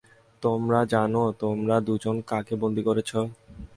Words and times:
তোমরা 0.43 0.79
জানো 0.93 1.23
তোমরা 1.41 1.75
দুজন 1.87 2.15
কাকে 2.29 2.53
বন্দি 2.61 2.81
করেছ? 2.87 3.11